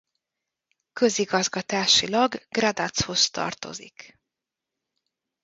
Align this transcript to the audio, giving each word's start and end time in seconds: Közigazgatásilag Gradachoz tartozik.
Közigazgatásilag 0.93 2.45
Gradachoz 2.49 3.29
tartozik. 3.29 4.19